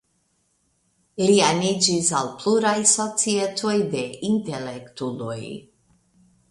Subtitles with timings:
[1.25, 5.41] Li aniĝis al pluraj societoj de intelektuloj.